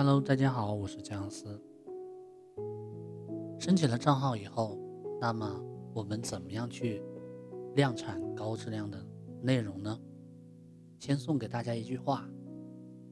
[0.00, 1.60] Hello，大家好，我是姜思。
[3.58, 4.78] 申请了账号以后，
[5.20, 5.60] 那么
[5.92, 7.02] 我们怎么样去
[7.74, 9.04] 量产高质量的
[9.42, 9.98] 内容呢？
[11.00, 12.24] 先送给大家一句话：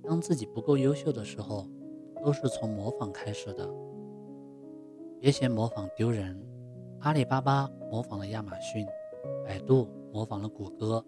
[0.04, 1.68] 当自己不够优秀的时候，
[2.24, 3.68] 都是从模仿开始的。
[5.18, 6.40] 别嫌模仿丢人。
[7.00, 8.86] 阿里巴巴模仿了亚马逊，
[9.44, 11.04] 百度模仿了谷歌，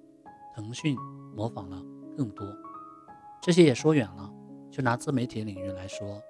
[0.57, 0.97] 腾讯
[1.37, 1.81] 模仿了
[2.17, 2.45] 更多。
[3.41, 4.35] 这些也说远了。
[4.71, 6.23] 就拿自媒体领域来说，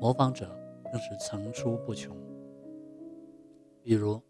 [0.00, 0.50] 模仿者
[0.90, 2.16] 更是层出不穷。
[3.82, 4.20] 比如，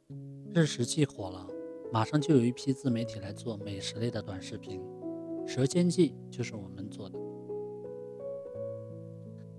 [0.52, 1.46] 日食记火了，
[1.92, 4.80] 马上就有一批自媒体来做美食类的短视频，
[5.46, 7.18] 《舌尖记》就是我们做的。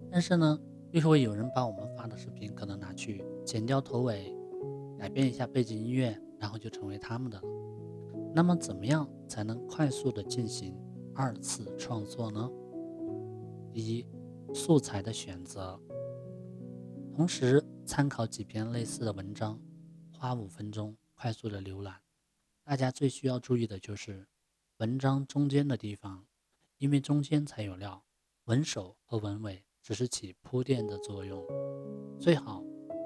[0.09, 0.59] 但是呢，
[0.91, 4.35] 又会有人把我们发的视频可能拿去剪掉头尾，
[4.97, 7.43] 改变一下背景音乐，然后就成为他们的了。
[8.33, 10.77] 那么，怎么样才能快速的进行
[11.13, 12.49] 二次创作呢？
[13.73, 14.05] 一，
[14.53, 15.79] 素材的选择，
[17.15, 19.59] 同时参考几篇类似的文章，
[20.11, 21.95] 花五分钟快速的浏览。
[22.63, 24.27] 大家最需要注意的就是
[24.77, 26.25] 文章中间的地方，
[26.77, 28.03] 因为中间才有料，
[28.45, 31.45] 文首和文尾只是起铺垫的作用。
[32.19, 32.61] 最好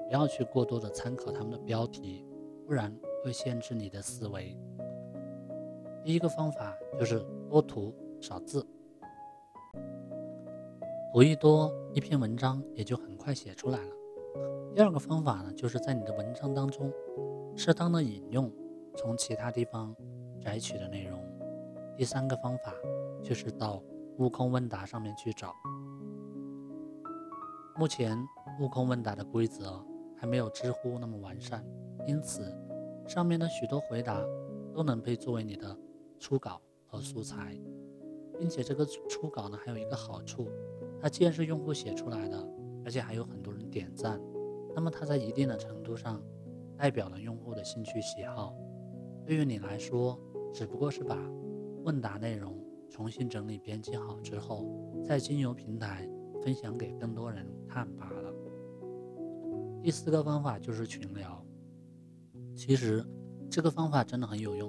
[0.08, 2.24] 不要去过多的参考他们的标题，
[2.66, 2.94] 不然
[3.24, 4.56] 会限制你的思维。
[6.04, 8.64] 第一个方法就是多图少字。
[11.16, 13.90] 图一多，一篇文章也就很快写出来了。
[14.74, 16.92] 第二个方法呢，就是在你的文章当中
[17.56, 18.52] 适当的引用
[18.94, 19.96] 从其他地方
[20.42, 21.18] 摘取的内容。
[21.96, 22.70] 第三个方法
[23.22, 23.82] 就是到
[24.18, 25.54] 悟空问答上面去找。
[27.78, 28.14] 目前
[28.60, 29.82] 悟空问答的规则
[30.18, 31.64] 还没有知乎那么完善，
[32.06, 32.54] 因此
[33.06, 34.22] 上面的许多回答
[34.74, 35.74] 都能被作为你的
[36.18, 37.58] 初稿和素材，
[38.38, 40.50] 并且这个初稿呢还有一个好处。
[41.06, 42.36] 它既然是用户写出来的，
[42.84, 44.20] 而且还有很多人点赞，
[44.74, 46.20] 那么它在一定的程度上
[46.76, 48.52] 代表了用户的兴趣喜好。
[49.24, 50.18] 对于你来说，
[50.52, 51.16] 只不过是把
[51.84, 54.66] 问答内容重新整理编辑好之后，
[55.04, 56.10] 再经由平台
[56.42, 58.34] 分享给更多人看罢了。
[59.84, 61.40] 第四个方法就是群聊，
[62.52, 63.06] 其实
[63.48, 64.68] 这个方法真的很有用。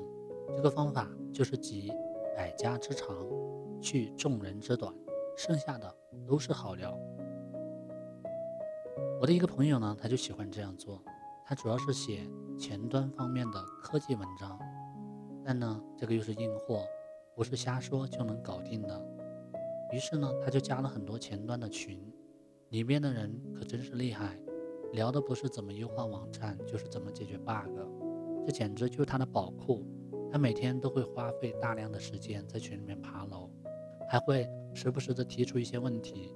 [0.56, 1.92] 这个方法就是集
[2.36, 3.28] 百家之长，
[3.82, 4.94] 去众人之短。
[5.38, 5.96] 剩下的
[6.28, 6.98] 都是好料。
[9.22, 11.00] 我的一个朋友呢，他就喜欢这样做。
[11.46, 12.28] 他主要是写
[12.58, 14.60] 前端方面的科技文章，
[15.46, 16.84] 但呢，这个又是硬货，
[17.36, 19.00] 不是瞎说就能搞定的。
[19.94, 22.12] 于是呢，他就加了很多前端的群，
[22.70, 24.36] 里面的人可真是厉害，
[24.94, 27.78] 聊的不是怎么优化网站，就是怎么解决 bug，
[28.44, 29.86] 这简直就是他的宝库。
[30.32, 33.50] 他每天都会花费大量的时间在群里面爬楼。
[34.10, 36.34] 还会时不时的提出一些问题，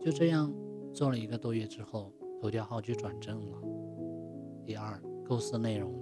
[0.00, 0.52] 就这样
[0.92, 3.62] 做了一个多月之后，头条号就转正了。
[4.64, 5.94] 第二，构思内容。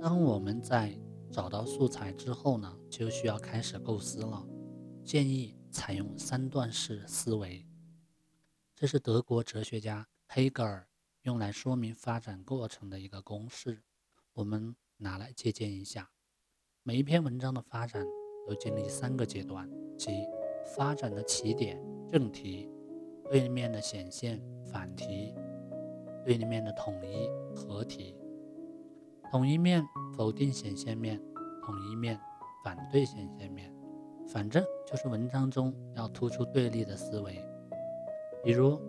[0.00, 0.98] 当我们在
[1.30, 4.46] 找到素材之后呢，就需要开始构思了。
[5.04, 7.64] 建议采用三段式思维，
[8.74, 10.88] 这是德国哲学家黑格尔
[11.22, 13.82] 用来说明发展过程的一个公式，
[14.34, 16.10] 我们拿来借鉴一下。
[16.82, 18.04] 每一篇文章的发展。
[18.46, 20.24] 都经历三个阶段，即
[20.76, 22.68] 发展的起点正题，
[23.28, 25.34] 对立面的显现反题，
[26.24, 28.14] 对立面的统一合题。
[29.32, 29.84] 统一面
[30.16, 31.20] 否定显现面，
[31.64, 32.18] 统一面
[32.64, 33.74] 反对显现面。
[34.28, 37.40] 反正就是文章中要突出对立的思维。
[38.44, 38.80] 比如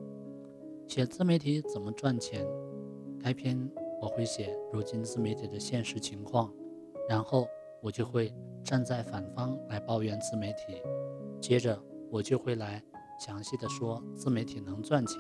[0.88, 2.46] 写自媒体怎么赚钱，
[3.20, 3.58] 开篇
[4.02, 6.54] 我会写如今自媒体的现实情况，
[7.10, 7.48] 然后。
[7.82, 8.34] 我就会
[8.64, 10.82] 站在反方来抱怨自媒体，
[11.40, 11.80] 接着
[12.12, 12.84] 我就会来
[13.20, 15.20] 详细的说自媒体能赚钱，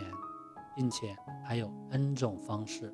[0.75, 2.93] 并且还有 N 种方式。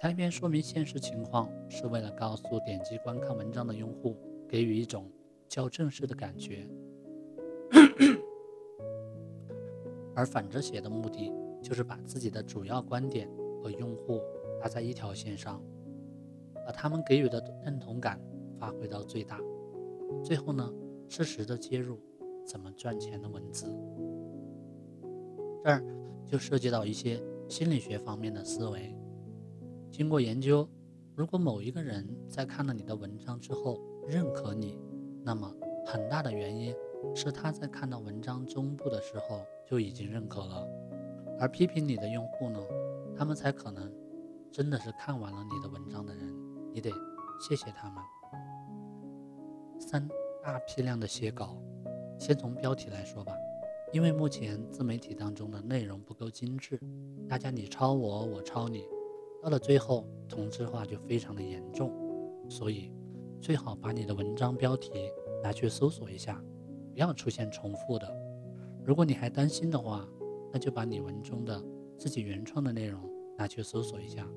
[0.00, 4.16] 开篇说明现实情况，是为了告诉点击观看文章的用户，
[4.48, 5.10] 给予一种
[5.46, 6.66] 较正式的感觉。
[10.16, 11.32] 而反着写的目的，
[11.62, 13.28] 就是把自己的主要观点
[13.62, 14.20] 和用户
[14.60, 15.62] 搭在一条线上，
[16.66, 18.18] 把他们给予的认同感。
[18.60, 19.40] 发挥到最大，
[20.22, 20.70] 最后呢，
[21.08, 21.98] 适时的接入
[22.46, 23.74] 怎么赚钱的文字，
[25.64, 25.82] 这儿
[26.26, 28.94] 就涉及到一些心理学方面的思维。
[29.90, 30.68] 经过研究，
[31.14, 34.78] 如果某一个人在看了你的文章之后认可你，
[35.24, 35.50] 那么
[35.86, 36.74] 很大的原因
[37.14, 40.68] 是他在看到文章中部的时候就已经认可了，
[41.38, 42.60] 而批评你的用户呢，
[43.16, 43.90] 他们才可能
[44.52, 46.34] 真的是看完了你的文章的人，
[46.72, 46.90] 你得
[47.40, 48.19] 谢谢他们。
[49.80, 50.06] 三
[50.42, 51.56] 大批量的写稿，
[52.18, 53.32] 先从标题来说吧，
[53.92, 56.78] 因为目前自媒体当中的内容不够精致，
[57.26, 58.84] 大家你抄我，我抄你，
[59.42, 61.90] 到了最后同质化就非常的严重，
[62.48, 62.92] 所以
[63.40, 64.92] 最好把你的文章标题
[65.42, 66.40] 拿去搜索一下，
[66.92, 68.06] 不要出现重复的。
[68.84, 70.06] 如果你还担心的话，
[70.52, 71.60] 那就把你文中的
[71.96, 73.00] 自己原创的内容
[73.38, 74.28] 拿去搜索一下，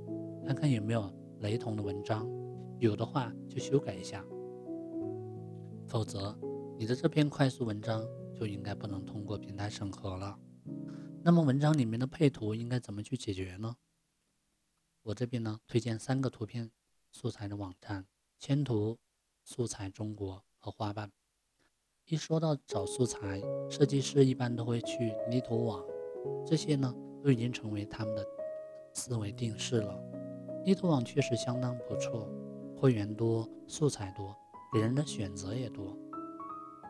[0.48, 1.12] 看看有没有
[1.42, 2.26] 雷同的文章，
[2.80, 4.26] 有的话就修改一下，
[5.94, 6.36] 否则。
[6.76, 8.04] 你的这篇快速文章
[8.34, 10.40] 就应该不能通过平台审核了。
[11.24, 13.78] 那么文章里面的配图应该怎么去解决呢？
[15.04, 16.72] 我这边呢推荐三个图片
[17.12, 18.08] 素材的网站：
[18.40, 18.98] 千图、
[19.44, 21.12] 素材中国和花瓣。
[22.06, 25.86] 一说到找素材，设计师一般都会去泥图网，
[26.44, 26.92] 这些呢
[27.24, 28.26] 都已经成为他们的
[28.96, 29.96] 思维定式了。
[30.66, 32.28] 泥图网确实相当不错，
[32.76, 34.36] 会员多，素材多，
[34.74, 35.96] 给人的选择也多。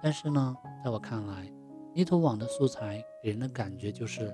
[0.01, 1.51] 但是呢，在我看来，
[1.93, 4.33] 泥土网的素材给人的感觉就是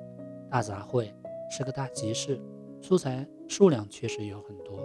[0.50, 1.12] 大杂烩，
[1.50, 2.40] 是个大集市。
[2.82, 4.80] 素材数量确实有很多，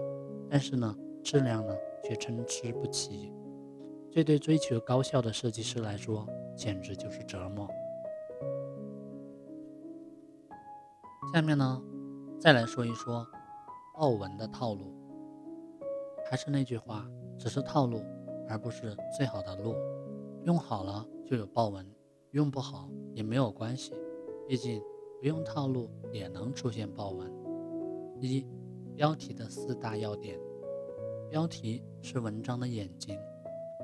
[0.50, 1.72] 但是呢，质量呢
[2.02, 3.32] 却参差不齐。
[4.10, 6.26] 这对追求高效的设计师来说，
[6.56, 7.68] 简直就是折磨。
[11.32, 11.82] 下面呢，
[12.38, 13.26] 再来说一说
[13.94, 14.92] 豹纹的套路。
[16.28, 17.06] 还是那句话，
[17.38, 18.02] 只是套路，
[18.48, 19.74] 而不是最好的路。
[20.44, 21.86] 用好了就有豹纹，
[22.32, 23.92] 用不好也没有关系，
[24.46, 24.80] 毕竟
[25.20, 27.32] 不用套路也能出现豹纹。
[28.20, 28.46] 一、
[28.94, 30.38] 标题的四大要点。
[31.30, 33.18] 标题是文章的眼睛，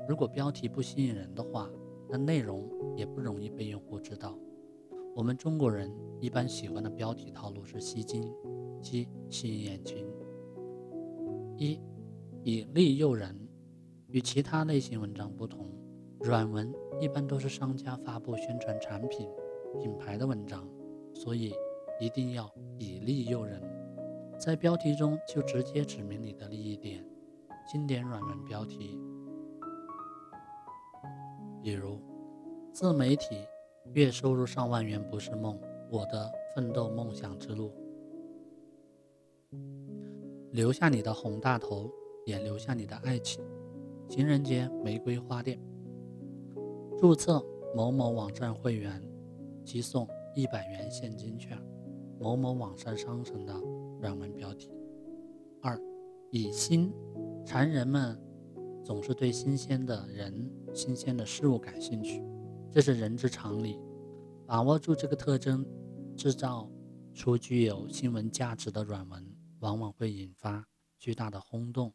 [0.07, 1.69] 如果标题不吸引人的话，
[2.07, 4.37] 那内容也不容易被用户知道。
[5.15, 5.91] 我们中国人
[6.21, 8.31] 一般喜欢的标题套路是吸睛，
[8.81, 10.07] 即吸引眼睛。
[11.57, 11.81] 一、
[12.43, 13.35] 以利诱人，
[14.11, 15.65] 与其他类型文章不同。
[16.19, 19.27] 软文一般都是商家发布宣传产品、
[19.81, 20.67] 品牌的文章，
[21.13, 21.53] 所以
[21.99, 22.47] 一定要
[22.77, 23.59] 以利诱人，
[24.37, 27.03] 在标题中就直接指明你的利益点。
[27.71, 28.99] 经典软文标题，
[31.63, 31.99] 比如
[32.73, 33.47] 自媒体
[33.93, 35.59] 月收入上万元不是梦，
[35.89, 37.71] 我的奋斗梦想之路，
[40.51, 41.89] 留下你的红大头，
[42.25, 43.43] 也留下你的爱情。
[44.11, 45.57] 情人节玫瑰花店。
[46.99, 47.41] 注册
[47.73, 49.01] 某某网站会员，
[49.63, 50.05] 即送
[50.35, 51.57] 一百元现金券。
[52.19, 53.53] 某某网站商城的
[54.01, 54.69] 软文标题。
[55.61, 55.79] 二，
[56.29, 56.93] 以新，
[57.45, 58.21] 馋人们
[58.83, 62.21] 总是对新鲜的人、新鲜的事物感兴趣，
[62.69, 63.79] 这是人之常理。
[64.45, 65.65] 把握住这个特征，
[66.17, 66.69] 制造
[67.13, 69.25] 出具有新闻价值的软文，
[69.59, 70.67] 往往会引发
[70.99, 71.93] 巨大的轰动，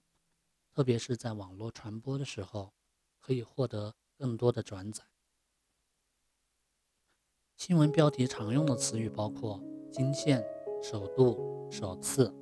[0.77, 2.75] 特别是在网络传播的时候，
[3.19, 3.95] 可以获得。
[4.19, 5.03] 更多的转载。
[7.57, 10.43] 新闻标题常用的词语包括惊现、
[10.83, 12.33] 首度、首次、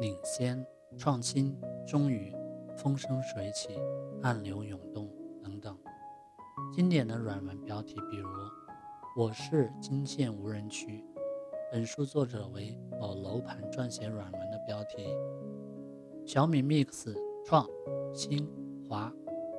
[0.00, 0.66] 领先、
[0.96, 2.34] 创新、终于、
[2.74, 3.78] 风生水起、
[4.22, 5.10] 暗流涌动
[5.42, 5.78] 等等。
[6.72, 8.28] 经典的软文标题，比如
[9.14, 11.04] “我是惊现无人区”，
[11.70, 15.06] 本书作者为某楼盘撰写软文的标题。
[16.26, 17.14] 小米 Mix
[17.48, 17.66] 创
[18.12, 18.46] 新
[18.86, 19.10] 华。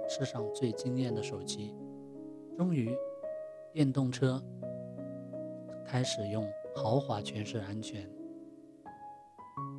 [0.07, 1.75] 世上最惊艳的手机，
[2.55, 2.95] 终于，
[3.73, 4.39] 电动车
[5.87, 8.07] 开始用豪华诠释安全。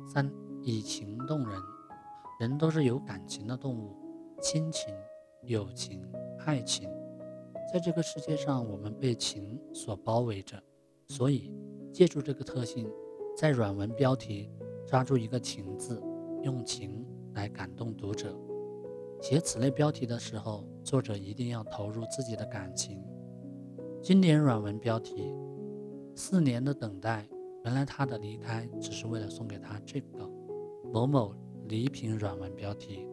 [0.05, 0.29] 三
[0.61, 1.57] 以情动人，
[2.41, 3.95] 人都是有感情的动物，
[4.41, 4.93] 亲情、
[5.43, 6.05] 友情、
[6.45, 6.89] 爱情，
[7.71, 10.61] 在这个世界上，我们被情所包围着，
[11.07, 11.49] 所以
[11.93, 12.91] 借助这个特性，
[13.37, 14.51] 在软文标题
[14.85, 16.03] 抓住一个情字，
[16.43, 18.35] 用情来感动读者。
[19.21, 23.03] 写此类标题的时候，作者一定要投入自己的感情。
[24.01, 25.31] 经典软文标题：
[26.15, 27.27] 四年的等待，
[27.63, 30.27] 原来他的离开只是为了送给他这个
[30.91, 31.35] 某某
[31.67, 32.17] 礼品。
[32.17, 33.07] 软文标题：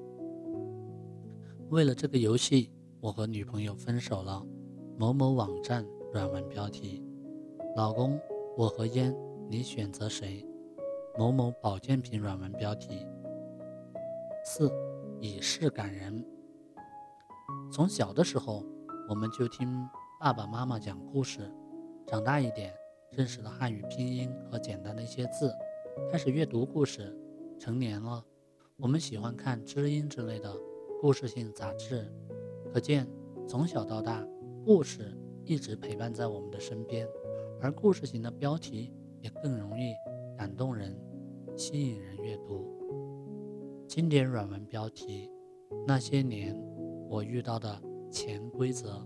[1.69, 2.71] 为了这个游戏，
[3.01, 4.43] 我和女朋友分手了。
[4.97, 7.05] 某某网站软文标题：
[7.77, 8.19] 老公，
[8.57, 9.15] 我和烟，
[9.49, 10.45] 你选择谁？
[11.19, 13.07] 某某保健品软文标题：
[14.45, 14.71] 四。
[15.21, 16.25] 以事感人。
[17.73, 18.65] 从小的时候，
[19.09, 19.69] 我们就听
[20.21, 21.53] 爸爸妈妈讲故事，
[22.07, 22.73] 长大一点，
[23.11, 25.53] 认识了汉语拼音和简单的一些字，
[26.09, 27.13] 开始阅读故事。
[27.59, 28.25] 成年了，
[28.77, 30.55] 我们喜欢看知音之类的
[31.01, 32.09] 故事性杂志。
[32.73, 33.09] 可见，
[33.49, 34.25] 从小到大，
[34.65, 35.13] 故事
[35.45, 37.09] 一直陪伴在我们的身边，
[37.61, 39.93] 而故事型的标题也更容易
[40.37, 40.97] 感动人，
[41.57, 42.73] 吸引人阅读。
[43.89, 45.31] 经典软文标题：
[45.87, 46.55] 那些年
[47.09, 49.03] 我遇到的潜规则。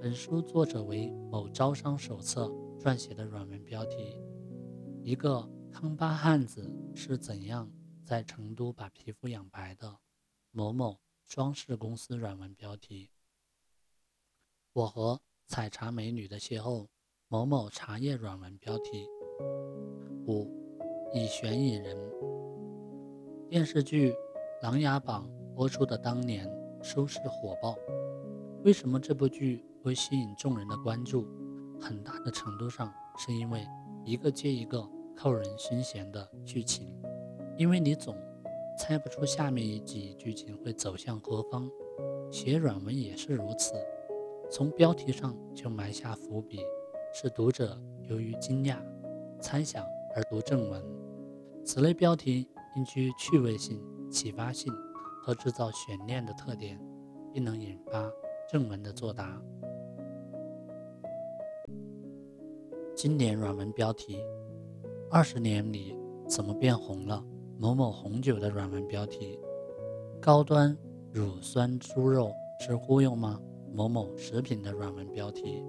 [0.00, 2.46] 本书作者为某招商手册
[2.78, 4.22] 撰写的软文标题：
[5.02, 7.68] 一个康巴汉子是怎样
[8.04, 9.98] 在成都把皮肤养白的？
[10.52, 13.10] 某某装饰公司软文标题：
[14.72, 16.86] 我和采茶美女的邂逅。
[17.26, 19.06] 某某茶叶软文标题：
[20.26, 20.48] 五
[21.12, 21.96] 以悬引人。
[23.50, 24.12] 电视剧
[24.62, 26.48] 《琅琊榜》播出的当年
[26.80, 27.76] 收视火爆，
[28.62, 29.64] 为什么这部剧？
[29.82, 31.26] 会吸引众人的关注，
[31.80, 33.66] 很大的程度上是因为
[34.04, 36.94] 一个接一个扣人心弦的剧情，
[37.56, 38.14] 因为你总
[38.78, 41.68] 猜不出下面一集剧情会走向何方。
[42.30, 43.72] 写软文也是如此，
[44.48, 46.60] 从标题上就埋下伏笔，
[47.12, 47.76] 使读者
[48.08, 48.76] 由于惊讶、
[49.40, 50.80] 猜想而读正文。
[51.64, 54.72] 此类标题兼具趣味性、启发性
[55.22, 56.80] 和制造悬念的特点，
[57.32, 58.08] 并能引发
[58.48, 59.40] 正文的作答。
[62.94, 64.18] 经典软文标题：
[65.10, 65.96] 二十年里
[66.28, 67.24] 怎么变红了？
[67.58, 69.38] 某某红酒的软文标题：
[70.20, 70.76] 高端
[71.12, 73.40] 乳酸猪肉是忽悠吗？
[73.72, 75.64] 某某食品的软文标题：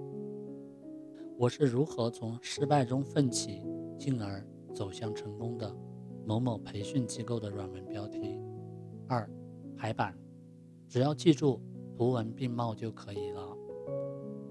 [1.36, 3.64] 我是如何从失败中奋起，
[3.98, 5.74] 进而走向成功的？
[6.24, 8.38] 某某培训机构的软文标题。
[9.08, 9.28] 二、
[9.76, 10.16] 排版，
[10.88, 11.60] 只要记住
[11.96, 13.56] 图文并茂就可以了，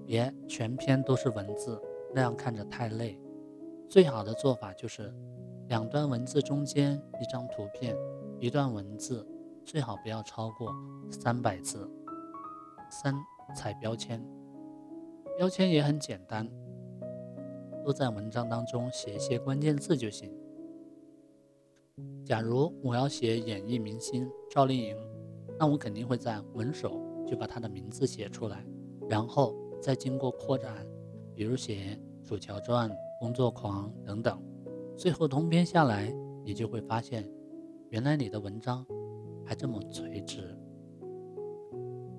[0.06, 1.80] 别全篇都是文字。
[2.14, 3.18] 那样看着太累，
[3.88, 5.10] 最好的做法就是
[5.68, 7.96] 两段文字中间一张图片，
[8.38, 9.26] 一段文字，
[9.64, 10.70] 最好不要超过
[11.10, 11.90] 三百字。
[12.90, 13.14] 三、
[13.56, 14.22] 踩标签，
[15.38, 16.46] 标签也很简单，
[17.82, 20.30] 都在文章当中写一些关键字就行。
[22.24, 24.96] 假如我要写演艺明星赵丽颖，
[25.58, 28.64] 那我肯定会在文首就把她的名字写出来，
[29.08, 30.86] 然后再经过扩展。
[31.34, 31.98] 比如写
[32.28, 34.40] 《楚乔传》《工作狂》等等，
[34.96, 36.14] 最后通篇下来，
[36.44, 37.28] 你就会发现，
[37.88, 38.86] 原来你的文章
[39.44, 40.56] 还这么垂直。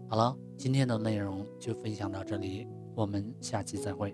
[0.09, 4.13] 好了，今天的内容就分享到这里，我们下期再会。